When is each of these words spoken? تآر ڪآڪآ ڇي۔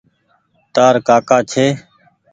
تآر 0.73 0.93
ڪآڪآ 1.07 1.37
ڇي۔ 1.51 1.65